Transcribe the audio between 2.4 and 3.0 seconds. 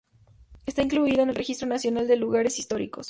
Históricos.